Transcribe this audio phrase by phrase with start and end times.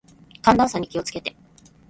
[0.41, 1.37] 寒暖差に気を付けて。